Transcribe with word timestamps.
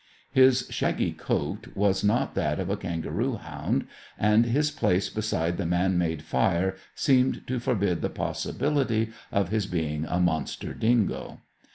His 0.31 0.65
shaggy 0.71 1.11
coat 1.11 1.67
was 1.75 2.03
not 2.03 2.33
that 2.33 2.59
of 2.59 2.71
a 2.71 2.75
kangaroo 2.75 3.35
hound, 3.35 3.85
and 4.17 4.47
his 4.47 4.71
place 4.71 5.11
beside 5.11 5.57
the 5.57 5.65
man 5.67 5.95
made 5.95 6.23
fire 6.23 6.75
seemed 6.95 7.45
to 7.45 7.59
forbid 7.59 8.01
the 8.01 8.09
possibility 8.09 9.11
of 9.31 9.49
his 9.49 9.67
being 9.67 10.05
a 10.05 10.19
monster 10.19 10.73
dingo. 10.73 11.41